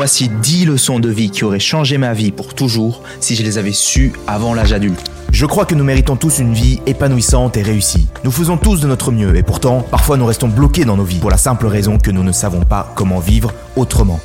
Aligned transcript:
Voici 0.00 0.28
10 0.28 0.66
leçons 0.66 1.00
de 1.00 1.08
vie 1.08 1.28
qui 1.28 1.42
auraient 1.42 1.58
changé 1.58 1.98
ma 1.98 2.14
vie 2.14 2.30
pour 2.30 2.54
toujours 2.54 3.02
si 3.18 3.34
je 3.34 3.42
les 3.42 3.58
avais 3.58 3.72
sues 3.72 4.12
avant 4.28 4.54
l'âge 4.54 4.72
adulte. 4.72 5.10
Je 5.32 5.44
crois 5.44 5.66
que 5.66 5.74
nous 5.74 5.82
méritons 5.82 6.14
tous 6.14 6.38
une 6.38 6.54
vie 6.54 6.78
épanouissante 6.86 7.56
et 7.56 7.62
réussie. 7.62 8.06
Nous 8.22 8.30
faisons 8.30 8.56
tous 8.56 8.80
de 8.80 8.86
notre 8.86 9.10
mieux 9.10 9.34
et 9.34 9.42
pourtant, 9.42 9.80
parfois 9.80 10.16
nous 10.16 10.24
restons 10.24 10.46
bloqués 10.46 10.84
dans 10.84 10.96
nos 10.96 11.02
vies 11.02 11.18
pour 11.18 11.30
la 11.30 11.36
simple 11.36 11.66
raison 11.66 11.98
que 11.98 12.12
nous 12.12 12.22
ne 12.22 12.30
savons 12.30 12.60
pas 12.60 12.92
comment 12.94 13.18
vivre 13.18 13.52
autrement. 13.74 14.20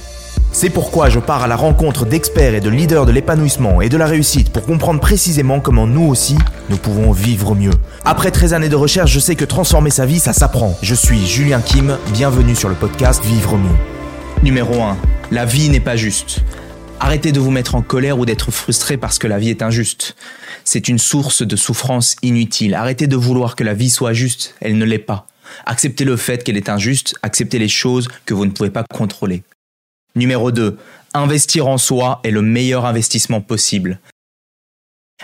C'est 0.52 0.70
pourquoi 0.70 1.10
je 1.10 1.18
pars 1.18 1.42
à 1.42 1.48
la 1.48 1.56
rencontre 1.56 2.06
d'experts 2.06 2.54
et 2.54 2.62
de 2.62 2.70
leaders 2.70 3.08
de 3.08 3.12
l'épanouissement 3.12 3.82
et 3.82 3.90
de 3.90 3.98
la 3.98 4.06
réussite 4.06 4.52
pour 4.52 4.68
comprendre 4.68 5.00
précisément 5.00 5.60
comment 5.60 5.88
nous 5.88 6.06
aussi, 6.06 6.38
nous 6.70 6.78
pouvons 6.78 7.12
vivre 7.12 7.56
mieux. 7.56 7.74
Après 8.06 8.30
13 8.30 8.54
années 8.54 8.70
de 8.70 8.76
recherche, 8.76 9.12
je 9.12 9.20
sais 9.20 9.36
que 9.36 9.44
transformer 9.44 9.90
sa 9.90 10.06
vie, 10.06 10.20
ça 10.20 10.34
s'apprend. 10.34 10.78
Je 10.84 10.94
suis 10.94 11.26
Julien 11.26 11.62
Kim, 11.62 11.98
bienvenue 12.14 12.54
sur 12.54 12.70
le 12.70 12.76
podcast 12.76 13.26
Vivre 13.26 13.58
mieux. 13.58 14.44
Numéro 14.44 14.80
1. 14.84 14.98
La 15.34 15.46
vie 15.46 15.70
n'est 15.70 15.80
pas 15.80 15.96
juste. 15.96 16.42
Arrêtez 17.00 17.32
de 17.32 17.40
vous 17.40 17.50
mettre 17.50 17.74
en 17.74 17.82
colère 17.82 18.20
ou 18.20 18.26
d'être 18.28 18.52
frustré 18.52 18.98
parce 18.98 19.18
que 19.18 19.26
la 19.26 19.40
vie 19.40 19.50
est 19.50 19.64
injuste. 19.64 20.16
C'est 20.64 20.88
une 20.88 21.00
source 21.00 21.42
de 21.42 21.56
souffrance 21.56 22.18
inutile. 22.22 22.76
Arrêtez 22.76 23.08
de 23.08 23.16
vouloir 23.16 23.56
que 23.56 23.64
la 23.64 23.74
vie 23.74 23.90
soit 23.90 24.14
juste, 24.14 24.54
elle 24.62 24.78
ne 24.78 24.86
l'est 24.86 25.00
pas. 25.00 25.26
Acceptez 25.66 26.06
le 26.06 26.18
fait 26.18 26.44
qu'elle 26.44 26.56
est 26.56 26.70
injuste, 26.70 27.16
acceptez 27.24 27.58
les 27.58 27.68
choses 27.68 28.10
que 28.26 28.36
vous 28.36 28.46
ne 28.46 28.52
pouvez 28.52 28.70
pas 28.70 28.84
contrôler. 28.84 29.42
Numéro 30.16 30.52
2. 30.52 30.78
Investir 31.16 31.66
en 31.66 31.80
soi 31.80 32.22
est 32.24 32.30
le 32.30 32.44
meilleur 32.44 32.86
investissement 32.86 33.42
possible. 33.42 34.00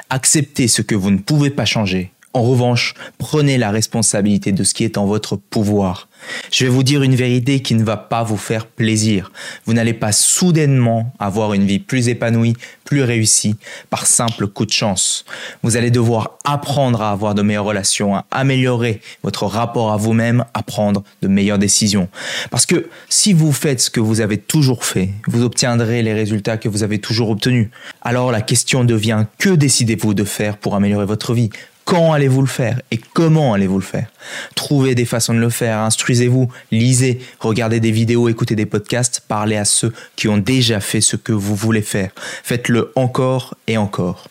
Acceptez 0.09 0.67
ce 0.67 0.81
que 0.81 0.95
vous 0.95 1.11
ne 1.11 1.19
pouvez 1.19 1.52
pas 1.52 1.66
changer. 1.66 2.11
En 2.33 2.43
revanche, 2.43 2.93
prenez 3.17 3.57
la 3.57 3.71
responsabilité 3.71 4.51
de 4.51 4.63
ce 4.63 4.75
qui 4.75 4.83
est 4.83 4.99
en 4.99 5.07
votre 5.07 5.35
pouvoir. 5.35 6.07
Je 6.52 6.63
vais 6.63 6.69
vous 6.69 6.83
dire 6.83 7.02
une 7.02 7.15
vérité 7.15 7.61
qui 7.61 7.73
ne 7.73 7.83
va 7.83 7.97
pas 7.97 8.21
vous 8.21 8.38
faire 8.38 8.67
plaisir. 8.67 9.31
Vous 9.65 9.73
n'allez 9.73 9.95
pas 9.95 10.11
soudainement 10.11 11.11
avoir 11.17 11.53
une 11.53 11.65
vie 11.65 11.79
plus 11.79 12.07
épanouie, 12.07 12.53
plus 12.85 13.02
réussie, 13.02 13.55
par 13.89 14.05
simple 14.05 14.45
coup 14.45 14.67
de 14.67 14.72
chance. 14.72 15.25
Vous 15.63 15.75
allez 15.75 15.89
devoir 15.89 16.38
apprendre 16.44 17.02
à 17.02 17.09
avoir 17.09 17.33
de 17.33 17.41
meilleures 17.41 17.66
relations, 17.66 18.16
à 18.16 18.25
améliorer 18.30 19.02
votre 19.23 19.45
rapport 19.45 19.91
à 19.91 19.97
vous-même, 19.97 20.45
à 20.53 20.61
prendre 20.61 21.03
de 21.23 21.27
meilleures 21.27 21.57
décisions. 21.57 22.09
Parce 22.52 22.67
que 22.67 22.89
si 23.09 23.33
vous 23.33 23.52
faites 23.52 23.81
ce 23.81 23.89
que 23.89 24.00
vous 24.00 24.22
avez 24.22 24.38
toujours 24.38 24.85
fait, 24.85 25.09
vous 25.27 25.44
obtiendrez 25.44 26.03
les 26.03 26.13
résultats 26.13 26.57
que 26.57 26.69
vous 26.69 26.83
avez 26.83 27.00
toujours 27.00 27.31
obtenus. 27.31 27.69
Alors 28.03 28.31
la 28.31 28.41
question 28.41 28.83
devient 28.83 29.25
que 29.39 29.50
décidez-vous 29.50 30.13
de 30.13 30.25
faire 30.25 30.57
pour 30.57 30.75
améliorer 30.75 31.05
votre 31.05 31.33
vie? 31.33 31.50
Quand 31.89 32.13
allez-vous 32.13 32.41
le 32.41 32.47
faire 32.47 32.79
et 32.91 32.97
comment 32.97 33.55
allez-vous 33.55 33.79
le 33.79 33.83
faire? 33.83 34.11
Trouvez 34.53 34.93
des 34.93 35.05
façons 35.05 35.33
de 35.33 35.39
le 35.39 35.49
faire, 35.49 35.79
instruisez-vous, 35.79 36.47
lisez, 36.71 37.19
regardez 37.39 37.79
des 37.79 37.89
vidéos, 37.89 38.29
écoutez 38.29 38.55
des 38.55 38.67
podcasts, 38.67 39.23
parlez 39.27 39.57
à 39.57 39.65
ceux 39.65 39.91
qui 40.15 40.27
ont 40.27 40.37
déjà 40.37 40.81
fait 40.81 41.01
ce 41.01 41.15
que 41.15 41.31
vous 41.31 41.55
voulez 41.55 41.81
faire. 41.81 42.11
Faites-le 42.43 42.91
encore 42.95 43.55
et 43.65 43.77
encore. 43.77 44.27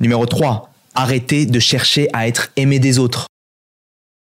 Numéro 0.00 0.26
3. 0.26 0.72
Arrêtez 0.96 1.46
de 1.46 1.60
chercher 1.60 2.08
à 2.12 2.26
être 2.26 2.50
aimé 2.56 2.80
des 2.80 2.98
autres. 2.98 3.28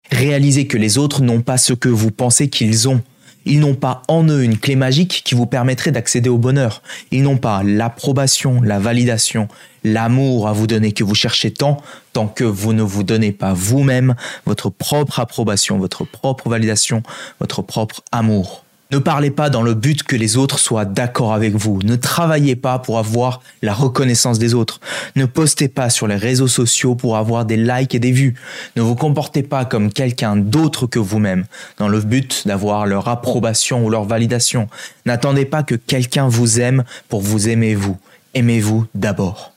Réalisez 0.09 0.65
que 0.65 0.77
les 0.77 0.97
autres 0.97 1.21
n'ont 1.21 1.41
pas 1.41 1.57
ce 1.57 1.73
que 1.73 1.89
vous 1.89 2.11
pensez 2.11 2.49
qu'ils 2.49 2.87
ont. 2.87 3.01
Ils 3.45 3.59
n'ont 3.59 3.75
pas 3.75 4.03
en 4.07 4.27
eux 4.27 4.43
une 4.43 4.57
clé 4.57 4.75
magique 4.75 5.21
qui 5.25 5.35
vous 5.35 5.45
permettrait 5.45 5.91
d'accéder 5.91 6.29
au 6.29 6.37
bonheur. 6.37 6.81
Ils 7.11 7.23
n'ont 7.23 7.37
pas 7.37 7.63
l'approbation, 7.63 8.61
la 8.61 8.79
validation, 8.79 9.47
l'amour 9.83 10.47
à 10.47 10.53
vous 10.53 10.67
donner 10.67 10.91
que 10.91 11.03
vous 11.03 11.15
cherchez 11.15 11.51
tant, 11.51 11.77
tant 12.13 12.27
que 12.27 12.43
vous 12.43 12.73
ne 12.73 12.83
vous 12.83 13.03
donnez 13.03 13.31
pas 13.31 13.53
vous-même 13.53 14.15
votre 14.45 14.69
propre 14.69 15.19
approbation, 15.19 15.77
votre 15.77 16.05
propre 16.05 16.49
validation, 16.49 17.03
votre 17.39 17.61
propre 17.61 18.01
amour. 18.11 18.62
Ne 18.93 18.99
parlez 18.99 19.31
pas 19.31 19.49
dans 19.49 19.63
le 19.63 19.73
but 19.73 20.03
que 20.03 20.15
les 20.15 20.37
autres 20.37 20.59
soient 20.59 20.85
d'accord 20.85 21.33
avec 21.33 21.55
vous. 21.55 21.79
Ne 21.83 21.95
travaillez 21.95 22.55
pas 22.55 22.77
pour 22.77 22.99
avoir 22.99 23.41
la 23.63 23.73
reconnaissance 23.73 24.37
des 24.37 24.53
autres. 24.53 24.79
Ne 25.15 25.25
postez 25.25 25.67
pas 25.67 25.89
sur 25.89 26.05
les 26.05 26.15
réseaux 26.15 26.47
sociaux 26.47 26.93
pour 26.93 27.17
avoir 27.17 27.45
des 27.45 27.57
likes 27.57 27.95
et 27.95 27.99
des 27.99 28.11
vues. 28.11 28.35
Ne 28.75 28.83
vous 28.83 28.93
comportez 28.93 29.41
pas 29.41 29.65
comme 29.65 29.91
quelqu'un 29.91 30.35
d'autre 30.35 30.85
que 30.85 30.99
vous-même 30.99 31.45
dans 31.79 31.87
le 31.87 32.01
but 32.01 32.45
d'avoir 32.45 32.85
leur 32.85 33.07
approbation 33.07 33.83
ou 33.83 33.89
leur 33.89 34.03
validation. 34.03 34.69
N'attendez 35.07 35.45
pas 35.45 35.63
que 35.63 35.73
quelqu'un 35.73 36.27
vous 36.27 36.59
aime 36.59 36.83
pour 37.09 37.21
vous 37.21 37.49
aimer 37.49 37.73
vous. 37.73 37.97
Aimez-vous 38.35 38.85
d'abord. 38.93 39.53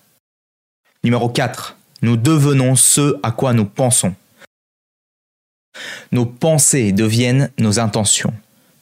Numéro 1.05 1.29
4. 1.29 1.77
Nous 2.01 2.17
devenons 2.17 2.75
ce 2.75 3.19
à 3.23 3.33
quoi 3.33 3.53
nous 3.53 3.67
pensons. 3.67 4.15
Nos 6.11 6.25
pensées 6.25 6.93
deviennent 6.93 7.51
nos 7.59 7.79
intentions. 7.79 8.33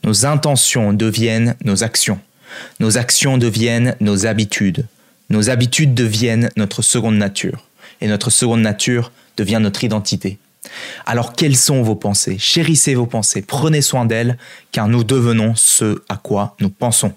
Nos 0.04 0.26
intentions 0.26 0.92
deviennent 0.92 1.56
nos 1.64 1.82
actions. 1.82 2.20
Nos 2.78 2.98
actions 2.98 3.38
deviennent 3.38 3.96
nos 4.00 4.26
habitudes. 4.26 4.86
Nos 5.30 5.48
habitudes 5.48 5.94
deviennent 5.94 6.50
notre 6.56 6.82
seconde 6.82 7.16
nature. 7.16 7.64
Et 8.02 8.06
notre 8.06 8.28
seconde 8.28 8.60
nature 8.60 9.12
devient 9.38 9.60
notre 9.62 9.82
identité. 9.82 10.38
Alors 11.06 11.32
quelles 11.32 11.56
sont 11.56 11.82
vos 11.82 11.94
pensées? 11.94 12.36
Chérissez 12.38 12.94
vos 12.94 13.06
pensées, 13.06 13.42
prenez 13.42 13.80
soin 13.80 14.04
d'elles, 14.04 14.36
car 14.72 14.88
nous 14.88 15.04
devenons 15.04 15.54
ce 15.56 16.02
à 16.08 16.16
quoi 16.16 16.54
nous 16.60 16.70
pensons. 16.70 17.12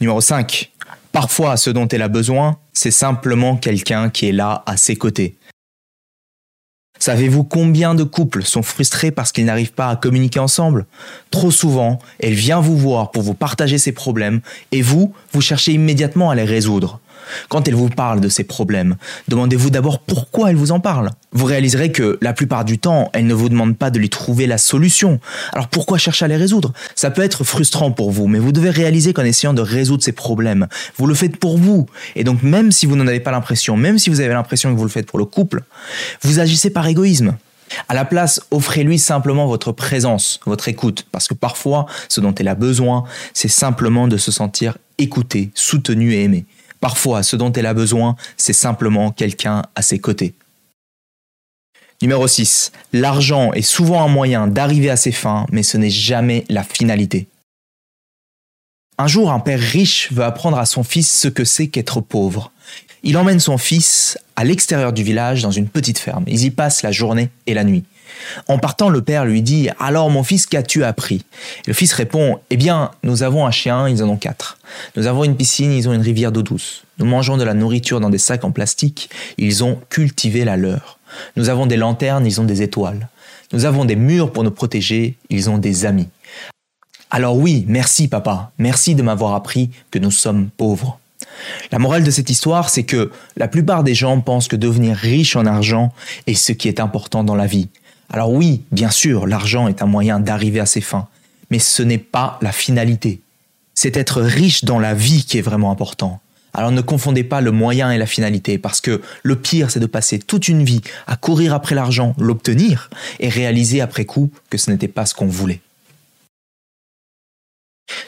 Numéro 0.00 0.20
5. 0.20 0.70
Parfois, 1.12 1.56
ce 1.56 1.70
dont 1.70 1.88
elle 1.88 2.02
a 2.02 2.08
besoin, 2.08 2.58
c'est 2.72 2.92
simplement 2.92 3.56
quelqu'un 3.56 4.10
qui 4.10 4.28
est 4.28 4.32
là 4.32 4.62
à 4.66 4.76
ses 4.76 4.94
côtés. 4.94 5.36
Savez-vous 7.00 7.44
combien 7.44 7.94
de 7.94 8.04
couples 8.04 8.44
sont 8.44 8.62
frustrés 8.62 9.10
parce 9.10 9.32
qu'ils 9.32 9.46
n'arrivent 9.46 9.72
pas 9.72 9.88
à 9.88 9.96
communiquer 9.96 10.38
ensemble? 10.38 10.84
Trop 11.30 11.50
souvent, 11.50 11.98
elle 12.18 12.34
vient 12.34 12.60
vous 12.60 12.76
voir 12.76 13.10
pour 13.10 13.22
vous 13.22 13.32
partager 13.32 13.78
ses 13.78 13.92
problèmes 13.92 14.42
et 14.70 14.82
vous, 14.82 15.14
vous 15.32 15.40
cherchez 15.40 15.72
immédiatement 15.72 16.28
à 16.28 16.34
les 16.34 16.44
résoudre. 16.44 17.00
Quand 17.48 17.68
elle 17.68 17.74
vous 17.74 17.88
parle 17.88 18.20
de 18.20 18.28
ses 18.28 18.44
problèmes, 18.44 18.96
demandez-vous 19.28 19.70
d'abord 19.70 20.00
pourquoi 20.00 20.50
elle 20.50 20.56
vous 20.56 20.72
en 20.72 20.80
parle. 20.80 21.10
Vous 21.32 21.44
réaliserez 21.44 21.92
que 21.92 22.18
la 22.20 22.32
plupart 22.32 22.64
du 22.64 22.78
temps, 22.78 23.10
elle 23.12 23.26
ne 23.26 23.34
vous 23.34 23.48
demande 23.48 23.76
pas 23.76 23.90
de 23.90 23.98
lui 23.98 24.10
trouver 24.10 24.46
la 24.46 24.58
solution. 24.58 25.20
Alors 25.52 25.68
pourquoi 25.68 25.98
chercher 25.98 26.24
à 26.24 26.28
les 26.28 26.36
résoudre? 26.36 26.72
Ça 26.94 27.10
peut 27.10 27.22
être 27.22 27.44
frustrant 27.44 27.92
pour 27.92 28.10
vous, 28.10 28.26
mais 28.26 28.38
vous 28.38 28.52
devez 28.52 28.70
réaliser 28.70 29.12
qu'en 29.12 29.24
essayant 29.24 29.54
de 29.54 29.62
résoudre 29.62 30.02
ces 30.02 30.12
problèmes, 30.12 30.66
vous 30.96 31.06
le 31.06 31.14
faites 31.14 31.36
pour 31.36 31.58
vous. 31.58 31.86
Et 32.16 32.24
donc 32.24 32.42
même 32.42 32.72
si 32.72 32.86
vous 32.86 32.96
n'en 32.96 33.06
avez 33.06 33.20
pas 33.20 33.30
l'impression, 33.30 33.76
même 33.76 33.98
si 33.98 34.10
vous 34.10 34.20
avez 34.20 34.34
l'impression 34.34 34.72
que 34.72 34.78
vous 34.78 34.84
le 34.84 34.90
faites 34.90 35.06
pour 35.06 35.18
le 35.18 35.24
couple, 35.24 35.62
vous 36.22 36.40
agissez 36.40 36.70
par 36.70 36.86
égoïsme. 36.86 37.36
À 37.88 37.94
la 37.94 38.04
place, 38.04 38.40
offrez-lui 38.50 38.98
simplement 38.98 39.46
votre 39.46 39.72
présence, 39.72 40.40
votre 40.44 40.68
écoute, 40.68 41.06
parce 41.12 41.28
que 41.28 41.34
parfois, 41.34 41.86
ce 42.08 42.20
dont 42.20 42.34
elle 42.34 42.48
a 42.48 42.54
besoin, 42.54 43.04
c'est 43.32 43.48
simplement 43.48 44.08
de 44.08 44.16
se 44.16 44.32
sentir 44.32 44.76
écouté, 44.98 45.50
soutenu 45.54 46.12
et 46.14 46.24
aimé. 46.24 46.44
Parfois, 46.80 47.22
ce 47.22 47.36
dont 47.36 47.52
elle 47.52 47.66
a 47.66 47.74
besoin, 47.74 48.16
c'est 48.36 48.54
simplement 48.54 49.10
quelqu'un 49.10 49.62
à 49.74 49.82
ses 49.82 49.98
côtés. 49.98 50.34
Numéro 52.02 52.26
6. 52.26 52.72
L'argent 52.94 53.52
est 53.52 53.60
souvent 53.62 54.02
un 54.02 54.08
moyen 54.08 54.46
d'arriver 54.46 54.88
à 54.88 54.96
ses 54.96 55.12
fins, 55.12 55.46
mais 55.52 55.62
ce 55.62 55.76
n'est 55.76 55.90
jamais 55.90 56.44
la 56.48 56.64
finalité. 56.64 57.28
Un 58.96 59.06
jour, 59.06 59.30
un 59.30 59.40
père 59.40 59.60
riche 59.60 60.10
veut 60.12 60.24
apprendre 60.24 60.58
à 60.58 60.66
son 60.66 60.82
fils 60.82 61.10
ce 61.10 61.28
que 61.28 61.44
c'est 61.44 61.68
qu'être 61.68 62.00
pauvre. 62.00 62.52
Il 63.02 63.16
emmène 63.16 63.40
son 63.40 63.58
fils 63.58 64.18
à 64.36 64.44
l'extérieur 64.44 64.92
du 64.92 65.02
village 65.02 65.42
dans 65.42 65.50
une 65.50 65.68
petite 65.68 65.98
ferme. 65.98 66.24
Ils 66.26 66.44
y 66.44 66.50
passent 66.50 66.82
la 66.82 66.92
journée 66.92 67.30
et 67.46 67.54
la 67.54 67.64
nuit. 67.64 67.84
En 68.48 68.58
partant, 68.58 68.88
le 68.88 69.02
père 69.02 69.24
lui 69.24 69.42
dit 69.42 69.70
Alors 69.78 70.10
mon 70.10 70.22
fils, 70.22 70.46
qu'as-tu 70.46 70.84
appris? 70.84 71.24
Le 71.66 71.72
fils 71.72 71.92
répond 71.92 72.40
Eh 72.50 72.56
bien, 72.56 72.90
nous 73.02 73.22
avons 73.22 73.46
un 73.46 73.50
chien, 73.50 73.88
ils 73.88 74.02
en 74.02 74.08
ont 74.08 74.16
quatre. 74.16 74.58
Nous 74.96 75.06
avons 75.06 75.24
une 75.24 75.36
piscine, 75.36 75.72
ils 75.72 75.88
ont 75.88 75.92
une 75.92 76.02
rivière 76.02 76.32
d'eau 76.32 76.42
douce. 76.42 76.84
Nous 76.98 77.06
mangeons 77.06 77.36
de 77.36 77.44
la 77.44 77.54
nourriture 77.54 78.00
dans 78.00 78.10
des 78.10 78.18
sacs 78.18 78.44
en 78.44 78.50
plastique, 78.50 79.10
ils 79.38 79.64
ont 79.64 79.78
cultivé 79.88 80.44
la 80.44 80.56
leur. 80.56 80.98
Nous 81.36 81.48
avons 81.48 81.66
des 81.66 81.76
lanternes, 81.76 82.26
ils 82.26 82.40
ont 82.40 82.44
des 82.44 82.62
étoiles. 82.62 83.08
Nous 83.52 83.64
avons 83.64 83.84
des 83.84 83.96
murs 83.96 84.32
pour 84.32 84.44
nous 84.44 84.50
protéger, 84.50 85.16
ils 85.28 85.50
ont 85.50 85.58
des 85.58 85.86
amis. 85.86 86.08
Alors 87.10 87.36
oui, 87.36 87.64
merci 87.66 88.06
papa, 88.06 88.52
merci 88.58 88.94
de 88.94 89.02
m'avoir 89.02 89.34
appris 89.34 89.70
que 89.90 89.98
nous 89.98 90.12
sommes 90.12 90.50
pauvres. 90.56 91.00
La 91.72 91.78
morale 91.78 92.04
de 92.04 92.10
cette 92.10 92.30
histoire, 92.30 92.68
c'est 92.68 92.84
que 92.84 93.10
la 93.36 93.48
plupart 93.48 93.84
des 93.84 93.94
gens 93.94 94.20
pensent 94.20 94.48
que 94.48 94.56
devenir 94.56 94.96
riche 94.96 95.36
en 95.36 95.46
argent 95.46 95.92
est 96.26 96.34
ce 96.34 96.52
qui 96.52 96.68
est 96.68 96.80
important 96.80 97.24
dans 97.24 97.36
la 97.36 97.46
vie. 97.46 97.68
Alors 98.12 98.32
oui, 98.32 98.62
bien 98.72 98.90
sûr, 98.90 99.26
l'argent 99.26 99.68
est 99.68 99.82
un 99.82 99.86
moyen 99.86 100.18
d'arriver 100.18 100.60
à 100.60 100.66
ses 100.66 100.80
fins, 100.80 101.08
mais 101.50 101.58
ce 101.58 101.82
n'est 101.82 101.98
pas 101.98 102.38
la 102.42 102.52
finalité. 102.52 103.20
C'est 103.74 103.96
être 103.96 104.20
riche 104.20 104.64
dans 104.64 104.78
la 104.78 104.94
vie 104.94 105.24
qui 105.24 105.38
est 105.38 105.42
vraiment 105.42 105.70
important. 105.70 106.20
Alors 106.52 106.72
ne 106.72 106.80
confondez 106.80 107.22
pas 107.22 107.40
le 107.40 107.52
moyen 107.52 107.92
et 107.92 107.98
la 107.98 108.06
finalité, 108.06 108.58
parce 108.58 108.80
que 108.80 109.00
le 109.22 109.36
pire, 109.36 109.70
c'est 109.70 109.80
de 109.80 109.86
passer 109.86 110.18
toute 110.18 110.48
une 110.48 110.64
vie 110.64 110.80
à 111.06 111.16
courir 111.16 111.54
après 111.54 111.76
l'argent, 111.76 112.14
l'obtenir, 112.18 112.90
et 113.20 113.28
réaliser 113.28 113.80
après 113.80 114.04
coup 114.04 114.30
que 114.50 114.58
ce 114.58 114.70
n'était 114.70 114.88
pas 114.88 115.06
ce 115.06 115.14
qu'on 115.14 115.26
voulait. 115.26 115.60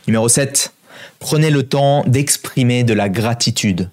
Numéro 0.06 0.28
7. 0.28 0.72
Prenez 1.22 1.50
le 1.50 1.62
temps 1.62 2.02
d'exprimer 2.08 2.82
de 2.82 2.92
la 2.92 3.08
gratitude. 3.08 3.88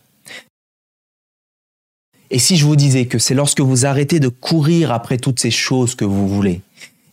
Et 2.31 2.39
si 2.39 2.57
je 2.57 2.65
vous 2.65 2.75
disais 2.75 3.05
que 3.05 3.19
c'est 3.19 3.35
lorsque 3.35 3.61
vous 3.61 3.85
arrêtez 3.85 4.19
de 4.19 4.29
courir 4.29 4.91
après 4.91 5.17
toutes 5.17 5.39
ces 5.39 5.51
choses 5.51 5.93
que 5.93 6.05
vous 6.05 6.27
voulez 6.27 6.61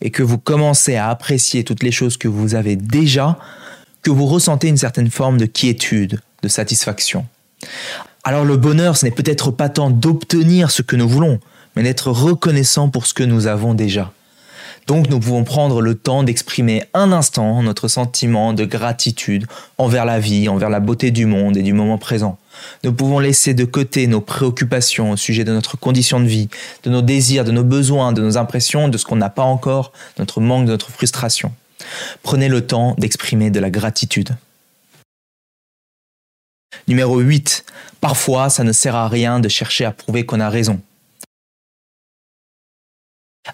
et 0.01 0.09
que 0.09 0.23
vous 0.23 0.39
commencez 0.39 0.95
à 0.95 1.09
apprécier 1.09 1.63
toutes 1.63 1.83
les 1.83 1.91
choses 1.91 2.17
que 2.17 2.27
vous 2.27 2.55
avez 2.55 2.75
déjà, 2.75 3.37
que 4.01 4.09
vous 4.09 4.25
ressentez 4.25 4.69
une 4.69 4.77
certaine 4.77 5.11
forme 5.11 5.37
de 5.37 5.45
quiétude, 5.45 6.19
de 6.41 6.47
satisfaction. 6.47 7.27
Alors 8.23 8.43
le 8.43 8.57
bonheur, 8.57 8.97
ce 8.97 9.05
n'est 9.05 9.11
peut-être 9.11 9.51
pas 9.51 9.69
tant 9.69 9.91
d'obtenir 9.91 10.71
ce 10.71 10.81
que 10.81 10.95
nous 10.95 11.07
voulons, 11.07 11.39
mais 11.75 11.83
d'être 11.83 12.09
reconnaissant 12.09 12.89
pour 12.89 13.05
ce 13.05 13.13
que 13.13 13.23
nous 13.23 13.45
avons 13.45 13.75
déjà. 13.75 14.11
Donc 14.87 15.09
nous 15.09 15.19
pouvons 15.19 15.43
prendre 15.43 15.81
le 15.81 15.95
temps 15.95 16.23
d'exprimer 16.23 16.85
un 16.93 17.11
instant 17.11 17.61
notre 17.61 17.89
sentiment 17.89 18.53
de 18.53 18.63
gratitude 18.63 19.45
envers 19.77 20.05
la 20.05 20.17
vie, 20.17 20.47
envers 20.47 20.69
la 20.69 20.79
beauté 20.79 21.11
du 21.11 21.25
monde 21.25 21.57
et 21.57 21.61
du 21.61 21.73
moment 21.73 21.97
présent. 21.97 22.39
Nous 22.85 22.93
pouvons 22.93 23.19
laisser 23.19 23.53
de 23.53 23.65
côté 23.65 24.07
nos 24.07 24.21
préoccupations 24.21 25.11
au 25.11 25.17
sujet 25.17 25.43
de 25.43 25.51
notre 25.51 25.77
condition 25.77 26.21
de 26.21 26.25
vie, 26.25 26.47
de 26.83 26.89
nos 26.89 27.01
désirs, 27.01 27.43
de 27.43 27.51
nos 27.51 27.65
besoins, 27.65 28.13
de 28.13 28.21
nos 28.21 28.37
impressions, 28.37 28.87
de 28.87 28.97
ce 28.97 29.03
qu'on 29.03 29.17
n'a 29.17 29.29
pas 29.29 29.43
encore, 29.43 29.91
notre 30.19 30.39
manque, 30.39 30.65
de 30.65 30.71
notre 30.71 30.89
frustration. 30.89 31.51
Prenez 32.23 32.47
le 32.47 32.65
temps 32.65 32.95
d'exprimer 32.97 33.49
de 33.49 33.59
la 33.59 33.69
gratitude. 33.69 34.37
Numéro 36.87 37.19
8. 37.19 37.65
Parfois, 37.99 38.49
ça 38.49 38.63
ne 38.63 38.71
sert 38.71 38.95
à 38.95 39.09
rien 39.09 39.41
de 39.41 39.49
chercher 39.49 39.83
à 39.83 39.91
prouver 39.91 40.25
qu'on 40.25 40.39
a 40.39 40.49
raison. 40.49 40.79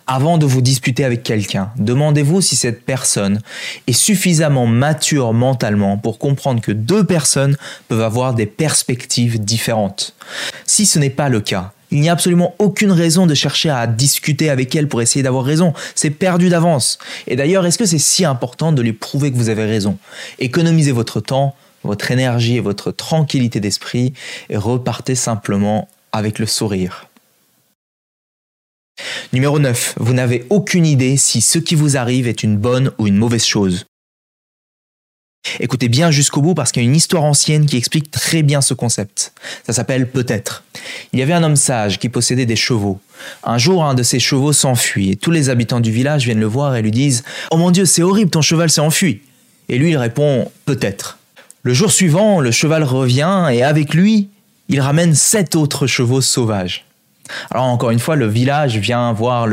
Avant 0.08 0.38
de 0.38 0.46
vous 0.46 0.62
disputer 0.62 1.06
avec 1.06 1.24
quelqu'un, 1.24 1.72
demandez-vous 1.78 2.42
si 2.42 2.56
cette 2.56 2.84
personne 2.84 3.42
est 3.88 3.94
suffisamment 3.94 4.68
mature 4.68 5.34
mentalement 5.34 5.98
pour 5.98 6.20
comprendre 6.20 6.62
que 6.62 6.72
deux 6.72 7.04
personnes 7.04 7.58
peuvent 7.88 8.02
avoir 8.02 8.34
des 8.34 8.46
perspectives 8.46 9.44
différentes. 9.44 10.16
Si 10.66 10.86
ce 10.86 11.00
n'est 11.00 11.10
pas 11.10 11.30
le 11.30 11.42
cas, 11.42 11.72
il 11.92 12.02
n'y 12.02 12.10
a 12.10 12.14
absolument 12.14 12.56
aucune 12.58 12.92
raison 12.92 13.28
de 13.28 13.36
chercher 13.36 13.70
à 13.70 13.86
discuter 13.86 14.50
avec 14.50 14.76
elle 14.76 14.88
pour 14.88 15.02
essayer 15.02 15.22
d'avoir 15.22 15.46
raison. 15.46 15.74
C'est 15.94 16.10
perdu 16.10 16.50
d'avance. 16.50 16.98
Et 17.28 17.36
d'ailleurs, 17.36 17.66
est-ce 17.68 17.78
que 17.78 17.86
c'est 17.86 18.00
si 18.00 18.26
important 18.26 18.72
de 18.72 18.82
lui 18.82 18.94
prouver 18.94 19.32
que 19.32 19.38
vous 19.38 19.50
avez 19.50 19.66
raison? 19.66 19.98
Économisez 20.40 20.92
votre 20.92 21.22
temps, 21.22 21.56
votre 21.84 22.10
énergie 22.10 22.58
et 22.58 22.62
votre 22.62 22.92
tranquillité 22.92 23.60
d'esprit 23.60 24.14
et 24.50 24.58
repartez 24.58 25.14
simplement 25.14 25.88
avec 26.12 26.40
le 26.40 26.48
sourire. 26.48 27.06
Numéro 29.34 29.58
9. 29.58 29.96
Vous 29.98 30.14
n'avez 30.14 30.46
aucune 30.50 30.86
idée 30.86 31.18
si 31.18 31.42
ce 31.42 31.58
qui 31.58 31.74
vous 31.74 31.98
arrive 31.98 32.28
est 32.28 32.44
une 32.44 32.58
bonne 32.58 32.92
ou 33.00 33.08
une 33.08 33.18
mauvaise 33.18 33.46
chose. 33.46 33.86
Écoutez 35.60 35.90
bien 35.90 36.12
jusqu'au 36.12 36.42
bout 36.42 36.54
parce 36.54 36.72
qu'il 36.72 36.84
y 36.84 36.86
a 36.86 36.90
une 36.90 36.96
histoire 36.96 37.24
ancienne 37.24 37.66
qui 37.66 37.76
explique 37.76 38.12
très 38.12 38.44
bien 38.44 38.62
ce 38.62 38.74
concept. 38.74 39.34
Ça 39.66 39.74
s'appelle 39.74 40.10
peut-être. 40.10 40.64
Il 41.12 41.20
y 41.20 41.22
avait 41.22 41.34
un 41.34 41.44
homme 41.44 41.56
sage 41.56 42.00
qui 42.00 42.10
possédait 42.10 42.46
des 42.46 42.56
chevaux. 42.56 43.00
Un 43.44 43.58
jour, 43.58 43.84
un 43.84 43.94
de 43.94 44.04
ses 44.04 44.20
chevaux 44.20 44.54
s'enfuit 44.54 45.12
et 45.12 45.16
tous 45.16 45.32
les 45.32 45.50
habitants 45.50 45.80
du 45.80 45.92
village 45.92 46.26
viennent 46.26 46.40
le 46.40 46.46
voir 46.46 46.76
et 46.76 46.82
lui 46.82 46.92
disent 46.92 47.24
Oh 47.52 47.58
mon 47.58 47.72
Dieu, 47.72 47.86
c'est 47.86 48.04
horrible, 48.04 48.32
ton 48.32 48.42
cheval 48.42 48.70
s'est 48.70 48.82
enfui. 48.82 49.22
Et 49.68 49.78
lui, 49.78 49.92
il 49.92 49.98
répond 49.98 50.52
Peut-être. 50.66 51.18
Le 51.64 51.74
jour 51.74 51.92
suivant, 51.92 52.40
le 52.40 52.52
cheval 52.52 52.84
revient 52.84 53.48
et 53.52 53.64
avec 53.64 53.94
lui, 53.94 54.30
il 54.70 54.80
ramène 54.80 55.16
sept 55.16 55.56
autres 55.56 55.88
chevaux 55.88 56.22
sauvages. 56.22 56.86
Alors 57.52 57.66
encore 57.66 57.92
une 57.92 58.00
fois, 58.00 58.16
le 58.16 58.28
village 58.28 58.78
vient 58.78 59.14
voir 59.14 59.48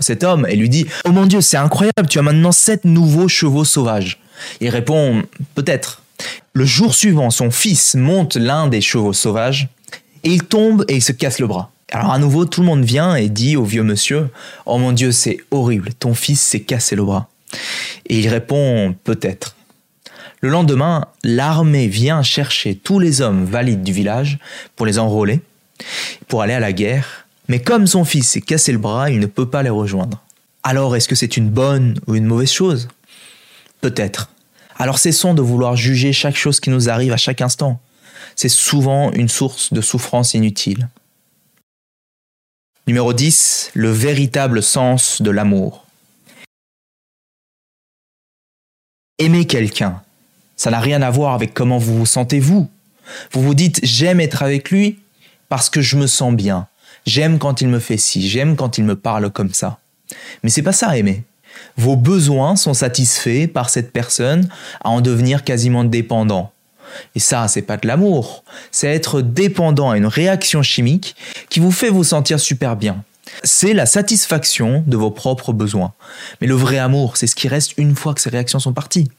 cet 0.00 0.24
homme 0.24 0.46
et 0.48 0.56
lui 0.56 0.68
dit⁇ 0.68 0.84
Oh 1.04 1.12
mon 1.12 1.26
Dieu, 1.26 1.40
c'est 1.40 1.56
incroyable, 1.56 2.08
tu 2.08 2.18
as 2.18 2.22
maintenant 2.22 2.52
sept 2.52 2.84
nouveaux 2.84 3.28
chevaux 3.28 3.64
sauvages⁇ 3.64 4.18
Il 4.60 4.68
répond⁇ 4.68 5.20
Peut-être⁇ 5.54 6.02
Le 6.52 6.64
jour 6.64 6.94
suivant, 6.94 7.30
son 7.30 7.50
fils 7.50 7.94
monte 7.94 8.36
l'un 8.36 8.68
des 8.68 8.80
chevaux 8.80 9.12
sauvages 9.12 9.68
et 10.24 10.30
il 10.30 10.42
tombe 10.42 10.84
et 10.88 10.96
il 10.96 11.02
se 11.02 11.12
casse 11.12 11.38
le 11.38 11.46
bras. 11.46 11.70
Alors 11.92 12.12
à 12.12 12.18
nouveau, 12.18 12.44
tout 12.44 12.60
le 12.60 12.66
monde 12.66 12.84
vient 12.84 13.14
et 13.14 13.28
dit 13.28 13.56
au 13.56 13.64
vieux 13.64 13.82
monsieur⁇ 13.82 14.20
Oh 14.66 14.78
mon 14.78 14.92
Dieu, 14.92 15.12
c'est 15.12 15.38
horrible, 15.50 15.90
ton 15.98 16.14
fils 16.14 16.40
s'est 16.40 16.60
cassé 16.60 16.96
le 16.96 17.04
bras⁇ 17.04 17.28
Et 18.06 18.18
il 18.18 18.28
répond⁇ 18.28 18.90
Peut-être⁇ 19.04 19.54
Le 20.40 20.48
lendemain, 20.48 21.06
l'armée 21.22 21.86
vient 21.86 22.22
chercher 22.22 22.74
tous 22.74 22.98
les 22.98 23.20
hommes 23.20 23.44
valides 23.44 23.82
du 23.82 23.92
village 23.92 24.38
pour 24.74 24.86
les 24.86 24.98
enrôler 24.98 25.40
pour 26.28 26.42
aller 26.42 26.54
à 26.54 26.60
la 26.60 26.72
guerre, 26.72 27.26
mais 27.48 27.60
comme 27.60 27.86
son 27.86 28.04
fils 28.04 28.28
s'est 28.28 28.40
cassé 28.40 28.72
le 28.72 28.78
bras, 28.78 29.10
il 29.10 29.20
ne 29.20 29.26
peut 29.26 29.48
pas 29.48 29.62
les 29.62 29.70
rejoindre. 29.70 30.22
Alors 30.62 30.96
est-ce 30.96 31.08
que 31.08 31.14
c'est 31.14 31.36
une 31.36 31.50
bonne 31.50 32.00
ou 32.06 32.14
une 32.14 32.24
mauvaise 32.24 32.52
chose? 32.52 32.88
Peut-être. 33.80 34.30
Alors 34.76 34.98
cessons 34.98 35.34
de 35.34 35.42
vouloir 35.42 35.76
juger 35.76 36.12
chaque 36.12 36.36
chose 36.36 36.60
qui 36.60 36.70
nous 36.70 36.88
arrive 36.88 37.12
à 37.12 37.18
chaque 37.18 37.42
instant. 37.42 37.80
C'est 38.34 38.48
souvent 38.48 39.12
une 39.12 39.28
source 39.28 39.72
de 39.72 39.80
souffrance 39.80 40.34
inutile. 40.34 40.88
Numéro 42.86 43.12
10. 43.12 43.70
Le 43.74 43.90
véritable 43.90 44.62
sens 44.62 45.22
de 45.22 45.30
l'amour. 45.30 45.86
Aimer 49.18 49.46
quelqu'un, 49.46 50.02
ça 50.56 50.70
n'a 50.70 50.80
rien 50.80 51.00
à 51.02 51.10
voir 51.10 51.34
avec 51.34 51.54
comment 51.54 51.78
vous 51.78 51.96
vous 51.96 52.06
sentez 52.06 52.40
vous. 52.40 52.68
Vous 53.32 53.42
vous 53.42 53.54
dites 53.54 53.80
j'aime 53.82 54.20
être 54.20 54.42
avec 54.42 54.70
lui, 54.70 54.98
parce 55.48 55.70
que 55.70 55.80
je 55.80 55.96
me 55.96 56.06
sens 56.06 56.34
bien. 56.34 56.66
J'aime 57.06 57.38
quand 57.38 57.60
il 57.60 57.68
me 57.68 57.78
fait 57.78 57.96
ci, 57.96 58.26
j'aime 58.28 58.56
quand 58.56 58.78
il 58.78 58.84
me 58.84 58.96
parle 58.96 59.30
comme 59.30 59.52
ça. 59.52 59.78
Mais 60.42 60.50
c'est 60.50 60.62
pas 60.62 60.72
ça 60.72 60.96
aimer. 60.96 61.24
Vos 61.76 61.96
besoins 61.96 62.56
sont 62.56 62.74
satisfaits 62.74 63.46
par 63.46 63.70
cette 63.70 63.92
personne 63.92 64.48
à 64.82 64.90
en 64.90 65.00
devenir 65.00 65.44
quasiment 65.44 65.84
dépendant. 65.84 66.52
Et 67.14 67.20
ça, 67.20 67.48
c'est 67.48 67.62
pas 67.62 67.76
de 67.76 67.86
l'amour, 67.88 68.44
c'est 68.70 68.88
être 68.88 69.20
dépendant 69.20 69.90
à 69.90 69.96
une 69.96 70.06
réaction 70.06 70.62
chimique 70.62 71.16
qui 71.48 71.60
vous 71.60 71.72
fait 71.72 71.90
vous 71.90 72.04
sentir 72.04 72.38
super 72.38 72.76
bien. 72.76 73.02
C'est 73.42 73.74
la 73.74 73.86
satisfaction 73.86 74.84
de 74.86 74.96
vos 74.96 75.10
propres 75.10 75.52
besoins. 75.52 75.92
Mais 76.40 76.46
le 76.46 76.54
vrai 76.54 76.78
amour, 76.78 77.16
c'est 77.16 77.26
ce 77.26 77.34
qui 77.34 77.48
reste 77.48 77.72
une 77.78 77.96
fois 77.96 78.14
que 78.14 78.20
ces 78.20 78.30
réactions 78.30 78.60
sont 78.60 78.72
parties. 78.72 79.10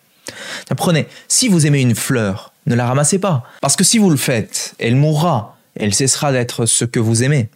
Prenez, 0.78 1.08
si 1.28 1.48
vous 1.48 1.68
aimez 1.68 1.82
une 1.82 1.96
fleur, 1.96 2.54
ne 2.66 2.76
la 2.76 2.88
ramassez 2.88 3.20
pas. 3.20 3.44
Parce 3.62 3.76
que 3.76 3.84
si 3.84 3.98
vous 3.98 4.10
le 4.10 4.18
faites, 4.18 4.74
elle 4.80 4.96
mourra 4.96 5.55
elle 5.76 5.94
cessera 5.94 6.32
d'être 6.32 6.66
ce 6.66 6.86
que 6.86 7.00
vous 7.00 7.24
aimez. 7.24 7.50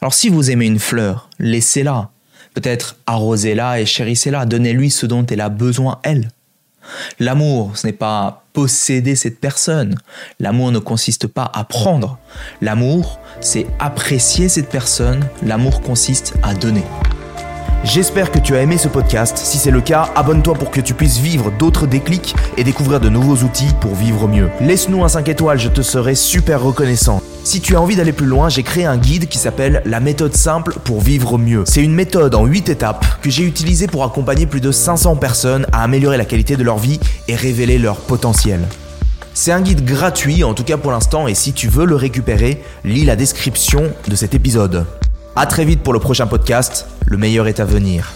Alors 0.00 0.14
si 0.14 0.28
vous 0.28 0.50
aimez 0.50 0.66
une 0.66 0.78
fleur, 0.78 1.28
laissez-la. 1.38 2.10
Peut-être 2.54 2.96
arrosez-la 3.06 3.80
et 3.80 3.86
chérissez-la. 3.86 4.46
Donnez-lui 4.46 4.90
ce 4.90 5.06
dont 5.06 5.26
elle 5.26 5.40
a 5.40 5.48
besoin, 5.48 5.98
elle. 6.02 6.28
L'amour, 7.18 7.76
ce 7.76 7.86
n'est 7.86 7.92
pas 7.92 8.44
posséder 8.52 9.16
cette 9.16 9.40
personne. 9.40 9.96
L'amour 10.38 10.70
ne 10.70 10.78
consiste 10.78 11.26
pas 11.26 11.50
à 11.52 11.64
prendre. 11.64 12.18
L'amour, 12.60 13.18
c'est 13.40 13.66
apprécier 13.78 14.48
cette 14.48 14.68
personne. 14.68 15.26
L'amour 15.42 15.80
consiste 15.80 16.34
à 16.42 16.54
donner. 16.54 16.84
J'espère 17.84 18.30
que 18.30 18.38
tu 18.38 18.56
as 18.56 18.62
aimé 18.62 18.78
ce 18.78 18.88
podcast. 18.88 19.36
Si 19.36 19.58
c'est 19.58 19.70
le 19.70 19.80
cas, 19.80 20.10
abonne-toi 20.14 20.54
pour 20.54 20.70
que 20.70 20.80
tu 20.80 20.94
puisses 20.94 21.18
vivre 21.18 21.50
d'autres 21.58 21.86
déclics 21.86 22.34
et 22.56 22.64
découvrir 22.64 23.00
de 23.00 23.08
nouveaux 23.08 23.44
outils 23.44 23.72
pour 23.80 23.94
vivre 23.94 24.26
mieux. 24.26 24.48
Laisse-nous 24.60 25.04
un 25.04 25.08
5 25.08 25.28
étoiles, 25.28 25.58
je 25.58 25.68
te 25.68 25.82
serai 25.82 26.14
super 26.14 26.62
reconnaissant. 26.62 27.22
Si 27.44 27.60
tu 27.60 27.76
as 27.76 27.80
envie 27.80 27.94
d'aller 27.94 28.14
plus 28.14 28.26
loin, 28.26 28.48
j'ai 28.48 28.62
créé 28.62 28.86
un 28.86 28.96
guide 28.96 29.28
qui 29.28 29.36
s'appelle 29.36 29.82
La 29.84 30.00
méthode 30.00 30.34
simple 30.34 30.76
pour 30.82 31.02
vivre 31.02 31.36
mieux. 31.36 31.64
C'est 31.66 31.82
une 31.82 31.94
méthode 31.94 32.34
en 32.34 32.46
8 32.46 32.70
étapes 32.70 33.04
que 33.20 33.28
j'ai 33.28 33.44
utilisée 33.44 33.86
pour 33.86 34.02
accompagner 34.02 34.46
plus 34.46 34.62
de 34.62 34.72
500 34.72 35.16
personnes 35.16 35.66
à 35.70 35.82
améliorer 35.82 36.16
la 36.16 36.24
qualité 36.24 36.56
de 36.56 36.64
leur 36.64 36.78
vie 36.78 36.98
et 37.28 37.36
révéler 37.36 37.76
leur 37.76 37.96
potentiel. 37.98 38.60
C'est 39.34 39.52
un 39.52 39.60
guide 39.60 39.84
gratuit, 39.84 40.42
en 40.42 40.54
tout 40.54 40.64
cas 40.64 40.78
pour 40.78 40.90
l'instant, 40.90 41.28
et 41.28 41.34
si 41.34 41.52
tu 41.52 41.68
veux 41.68 41.84
le 41.84 41.96
récupérer, 41.96 42.62
lis 42.82 43.04
la 43.04 43.14
description 43.14 43.92
de 44.08 44.16
cet 44.16 44.34
épisode. 44.34 44.86
A 45.36 45.44
très 45.44 45.66
vite 45.66 45.82
pour 45.82 45.92
le 45.92 45.98
prochain 45.98 46.26
podcast, 46.26 46.86
le 47.04 47.18
meilleur 47.18 47.46
est 47.46 47.60
à 47.60 47.66
venir. 47.66 48.14